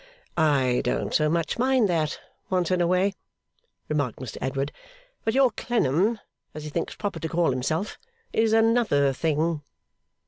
'I 0.35 0.81
don't 0.83 1.13
so 1.13 1.29
much 1.29 1.59
mind 1.59 1.87
that, 1.87 2.19
once 2.49 2.71
in 2.71 2.81
a 2.81 2.87
way,' 2.87 3.13
remarked 3.87 4.17
Mr 4.17 4.35
Edward; 4.41 4.71
'but 5.23 5.35
your 5.35 5.51
Clennam, 5.51 6.19
as 6.55 6.63
he 6.63 6.71
thinks 6.71 6.95
proper 6.95 7.19
to 7.19 7.29
call 7.29 7.51
himself, 7.51 7.99
is 8.33 8.51
another 8.51 9.13
thing. 9.13 9.61